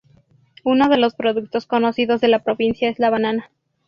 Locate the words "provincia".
2.43-2.89